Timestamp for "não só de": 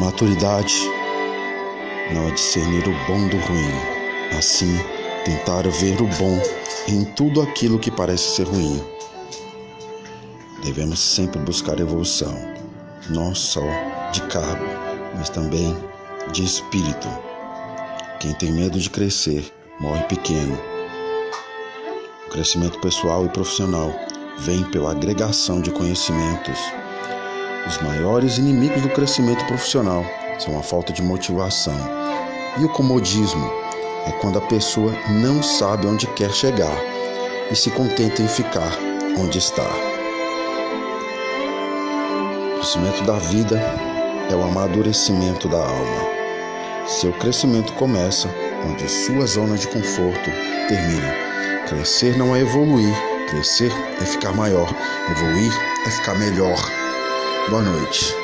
13.10-14.22